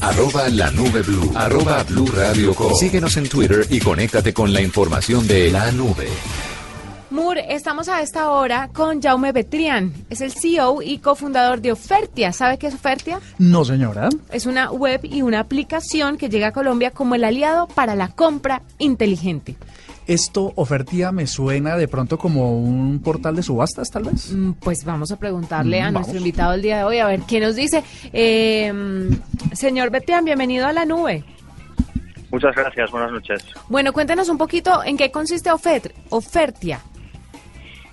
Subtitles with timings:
[0.00, 1.32] Arroba la nube blue.
[1.34, 2.72] Arroba blue radio com.
[2.74, 6.08] Síguenos en Twitter y conéctate con la información de la nube.
[7.10, 9.92] Moore, estamos a esta hora con Jaume Betrián.
[10.08, 12.32] Es el CEO y cofundador de Ofertia.
[12.32, 13.20] ¿Sabe qué es Ofertia?
[13.38, 14.08] No, señora.
[14.30, 18.08] Es una web y una aplicación que llega a Colombia como el aliado para la
[18.08, 19.56] compra inteligente.
[20.12, 24.30] Esto, Ofertia, me suena de pronto como un portal de subastas, tal vez.
[24.30, 26.00] Mm, Pues vamos a preguntarle Mm, a vamos.
[26.00, 27.82] nuestro invitado el día de hoy a ver qué nos dice.
[28.12, 31.24] Eh, mm, señor Betrián, bienvenido a la nube.
[32.30, 33.42] Muchas gracias, buenas noches.
[33.70, 36.80] Bueno, cuéntenos un poquito en qué consiste Ofer- Ofertia.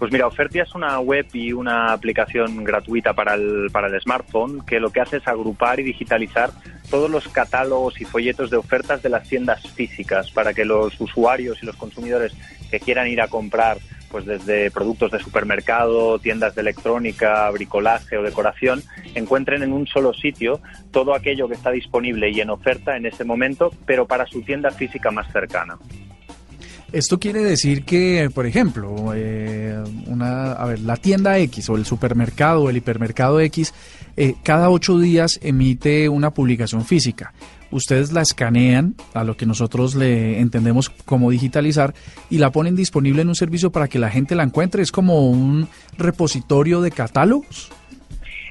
[0.00, 4.62] Pues mira, Ofertia es una web y una aplicación gratuita para el, para el smartphone
[4.66, 6.50] que lo que hace es agrupar y digitalizar
[6.90, 11.62] todos los catálogos y folletos de ofertas de las tiendas físicas para que los usuarios
[11.62, 12.32] y los consumidores
[12.70, 13.78] que quieran ir a comprar
[14.10, 18.82] pues desde productos de supermercado, tiendas de electrónica, bricolaje o decoración,
[19.14, 20.60] encuentren en un solo sitio
[20.90, 24.72] todo aquello que está disponible y en oferta en ese momento, pero para su tienda
[24.72, 25.78] física más cercana.
[26.92, 31.86] Esto quiere decir que, por ejemplo, eh, una, a ver, la tienda X o el
[31.86, 33.72] supermercado o el hipermercado X,
[34.16, 37.32] eh, cada ocho días emite una publicación física.
[37.70, 41.94] Ustedes la escanean a lo que nosotros le entendemos como digitalizar
[42.28, 44.82] y la ponen disponible en un servicio para que la gente la encuentre.
[44.82, 47.70] Es como un repositorio de catálogos.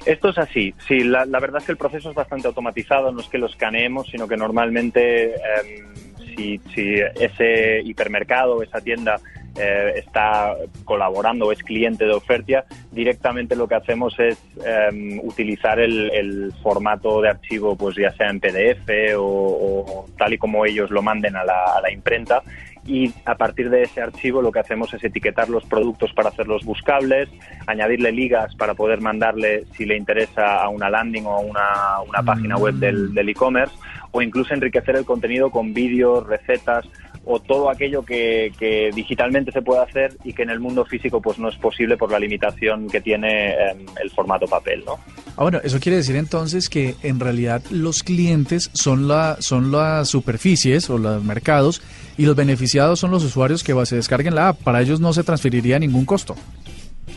[0.06, 3.28] Esto es así, sí, la, verdad es que el proceso es bastante automatizado, no es
[3.28, 5.94] que lo escaneemos, sino que normalmente em,
[6.34, 9.20] si, si ese hipermercado o esa tienda
[9.56, 10.54] eh, está
[10.84, 16.52] colaborando o es cliente de Ofertia, directamente lo que hacemos es em, utilizar el, el
[16.62, 21.02] formato de archivo, pues ya sea en PDF o, o tal y como ellos lo
[21.02, 22.42] manden a la, a la imprenta.
[22.86, 26.64] Y a partir de ese archivo lo que hacemos es etiquetar los productos para hacerlos
[26.64, 27.28] buscables,
[27.66, 32.22] añadirle ligas para poder mandarle si le interesa a una landing o a una, una
[32.22, 33.74] página web del del e-commerce
[34.12, 36.86] o incluso enriquecer el contenido con vídeos, recetas
[37.24, 41.20] o todo aquello que, que digitalmente se puede hacer y que en el mundo físico
[41.20, 44.98] pues no es posible por la limitación que tiene em, el formato papel, ¿no?
[45.36, 50.90] Ahora, eso quiere decir entonces que en realidad los clientes son, la, son las superficies
[50.90, 51.82] o los mercados
[52.16, 54.62] y los beneficiados son los usuarios que se descarguen la app.
[54.62, 56.36] Para ellos no se transferiría ningún costo.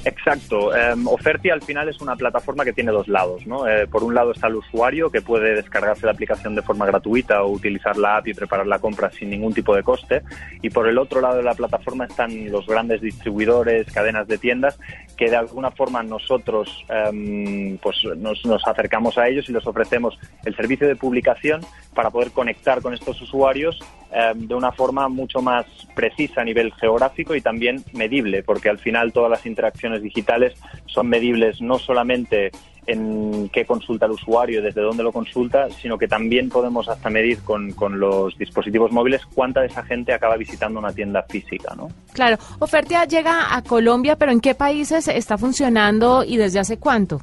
[0.06, 0.75] Exacto.
[0.75, 3.46] Em, Ofertia al final es una plataforma que tiene dos lados.
[3.47, 3.68] ¿no?
[3.68, 7.44] Eh, por un lado está el usuario que puede descargarse la aplicación de forma gratuita
[7.44, 10.22] o utilizar la app y preparar la compra sin ningún tipo de coste.
[10.62, 14.80] Y por el otro lado de la plataforma están los grandes distribuidores, cadenas de tiendas,
[15.18, 20.18] que de alguna forma nosotros em, pues nos, nos acercamos a ellos y les ofrecemos
[20.46, 21.62] el servicio de publicación
[21.94, 23.79] para poder conectar con estos usuarios
[24.12, 25.66] em, de una forma mucho más
[25.96, 30.53] precisa a nivel geográfico y también medible, porque al final todas las interacciones digitales
[30.85, 32.52] son medibles no solamente
[32.86, 37.40] en qué consulta el usuario, desde dónde lo consulta, sino que también podemos hasta medir
[37.44, 41.90] con, con los dispositivos móviles cuánta de esa gente acaba visitando una tienda física, ¿no?
[42.14, 47.22] Claro, Ofertia llega a Colombia, pero ¿en qué países está funcionando y desde hace cuánto?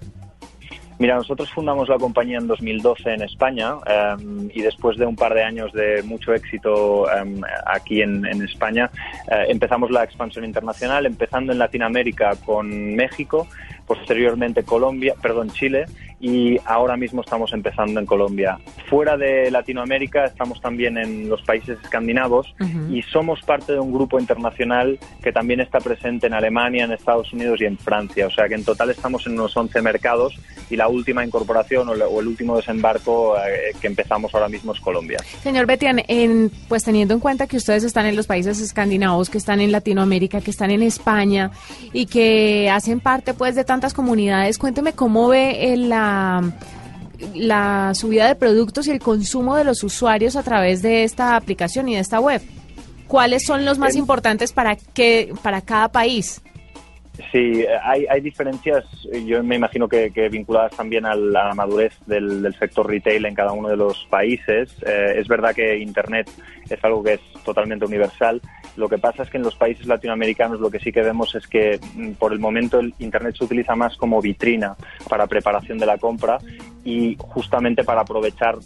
[1.00, 5.32] Mira, nosotros fundamos la compañía en 2012 en España em, y después de un par
[5.32, 8.90] de años de mucho éxito em, aquí en, en España
[9.32, 13.48] eh, empezamos la expansión internacional, empezando en Latinoamérica con México,
[13.86, 15.86] posteriormente Colombia, perdón, Chile
[16.20, 18.58] y ahora mismo estamos empezando en Colombia.
[18.90, 22.54] Fuera de Latinoamérica estamos también en los países escandinavos
[22.90, 27.32] y somos parte de un grupo internacional que también está presente en Alemania, en Estados
[27.32, 28.26] Unidos y en Francia.
[28.26, 30.38] O sea que en total estamos en unos 11 mercados
[30.70, 34.72] y la última incorporación o, la- o el último desembarco eh, que empezamos ahora mismo
[34.72, 35.18] es Colombia.
[35.42, 39.39] Señor Betian, en, pues teniendo en cuenta que ustedes están en los países escandinavos, que
[39.39, 41.50] están en Latinoamérica, que están en España
[41.92, 46.53] y que hacen parte pues de tantas comunidades, cuénteme cómo ve eh, la,
[47.34, 51.89] la subida de productos y el consumo de los usuarios a través de esta aplicación
[51.89, 52.41] y de esta web.
[53.06, 56.41] ¿Cuáles son los más importantes para, que, para cada país?
[57.32, 58.84] Sí, hay, hay diferencias,
[59.26, 63.52] yo me imagino que, que vinculadas también a la madurez del, sector retail en cada
[63.52, 64.74] uno de los países.
[64.86, 66.30] Eh, es verdad que Internet
[66.68, 68.40] es algo que es totalmente universal.
[68.76, 71.46] Lo que pasa es que en los países latinoamericanos lo que sí que vemos es
[71.46, 74.76] que mm, por el momento el Internet se utiliza más como vitrina
[75.08, 76.38] para preparación de la compra
[76.84, 78.56] y justamente para aprovechar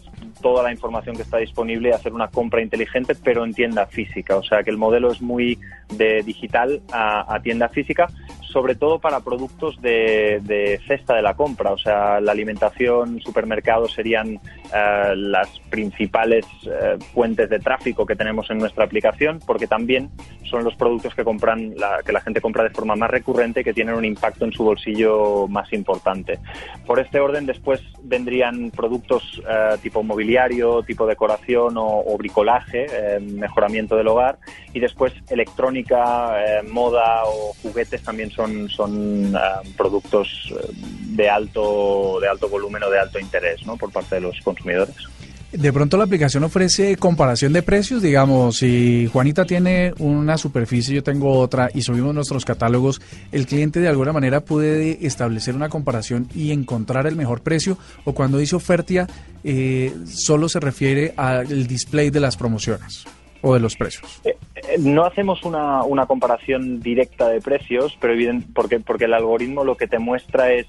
[0.42, 4.36] toda la información que está disponible y hacer una compra inteligente, pero en tienda física.
[4.36, 5.58] O sea que el modelo es muy
[5.96, 8.08] de digital a tienda física,
[8.54, 11.72] sobre todo para productos de, de, cesta de la compra.
[11.72, 18.48] O sea, la alimentación, supermercados serían uh, las principales uh, fuentes de tráfico que tenemos
[18.50, 20.08] en nuestra aplicación, porque también
[20.44, 23.74] son los productos que compran, la, que la gente compra de forma más recurrente que
[23.74, 26.38] tienen un impacto en su bolsillo más importante.
[26.86, 33.96] Por este orden, después vendrían productos uh, tipo mobiliario, tipo decoración o, bricolaje, eh, mejoramiento
[33.96, 34.38] del hogar,
[34.72, 36.04] y después electrónica,
[36.44, 39.36] eh, moda o juguetes también son, son
[39.76, 40.52] productos
[41.06, 43.76] de alto, de alto volumen o de alto interés ¿no?
[43.76, 44.96] por parte de los consumidores.
[45.52, 51.04] De pronto la aplicación ofrece comparación de precios, digamos, si Juanita tiene una superficie, yo
[51.04, 53.00] tengo otra y subimos nuestros catálogos,
[53.30, 58.14] el cliente de alguna manera puede establecer una comparación y encontrar el mejor precio o
[58.14, 59.06] cuando dice oferta
[59.44, 63.04] eh, solo se refiere al display de las promociones
[63.44, 64.20] o de los precios.
[64.24, 64.36] Eh,
[64.78, 69.76] no hacemos una, una, comparación directa de precios, pero evidente, porque, porque el algoritmo lo
[69.76, 70.66] que te muestra es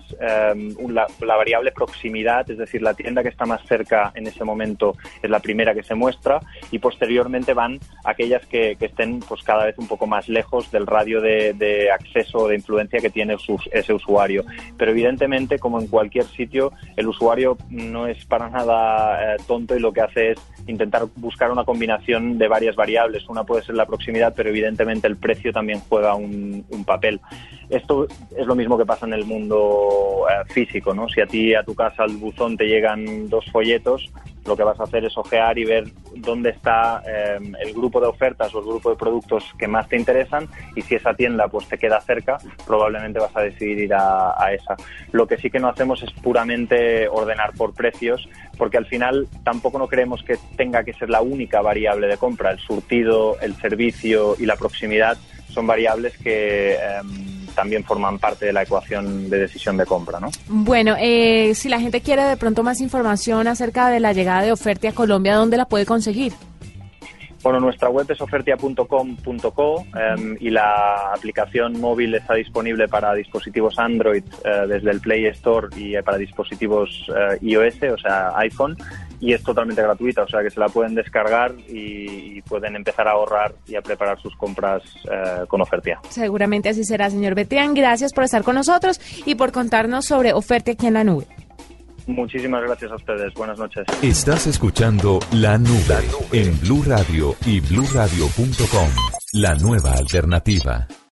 [0.54, 4.96] um, la, variable proximidad, es decir, la tienda que está más cerca en ese momento
[5.24, 9.66] es la primera que se muestra y posteriormente van aquellas que, que estén pues cada
[9.66, 13.38] vez un poco más lejos del radio de, de acceso o de influencia que tiene
[13.72, 14.44] ese usuario.
[14.78, 19.80] Pero evidentemente, como en cualquier sitio, el usuario no es para nada eh, tonto y
[19.80, 23.28] lo que hace es intentar buscar una combinación de varias variables.
[23.30, 27.20] Una puede ser la proximidad, pero evidentemente el precio también juega un, un papel.
[27.70, 31.08] Esto es lo mismo que pasa en el mundo eh, físico, ¿no?
[31.10, 34.12] Si a ti a tu casa al buzón te llegan dos folletos,
[34.46, 38.08] lo que vas a hacer es ojear y ver dónde está eh, el grupo de
[38.08, 41.68] ofertas o el grupo de productos que más te interesan y si esa tienda pues
[41.68, 44.76] te queda cerca, probablemente vas a decidir ir a, esa.
[45.12, 49.80] Lo que sí que no hacemos es puramente ordenar por precios, porque al final tampoco
[49.80, 52.52] no creemos que tenga que ser la única variable de compra.
[52.52, 55.18] El surtido, el servicio y la proximidad
[55.50, 56.78] son variables que eh,
[57.56, 60.30] también forman parte de la ecuación de decisión de compra, ¿no?
[60.48, 64.52] Bueno, eh, si la gente quiere de pronto más información acerca de la llegada de
[64.52, 66.34] Ofertia a Colombia, ¿dónde la puede conseguir?
[67.46, 74.24] Bueno, nuestra web es ofertia.com.co eh, y la aplicación móvil está disponible para dispositivos Android
[74.44, 78.76] eh, desde el Play Store y para dispositivos eh, iOS, o sea, iPhone,
[79.20, 83.08] y es totalmente gratuita, o sea que se la pueden descargar y, y pueden empezar
[83.08, 86.00] a ahorrar y a preparar sus compras eh, con Ofertia.
[86.10, 87.76] Seguramente así será, señor Betián.
[87.76, 91.28] Gracias por estar con nosotros y por contarnos sobre Ofertia aquí en la nube.
[92.08, 93.34] Muchísimas gracias a ustedes.
[93.34, 93.86] Buenas noches.
[94.02, 98.90] Estás escuchando La Nube, en Blue Radio y bluradio.com.
[99.34, 100.88] La nueva alternativa.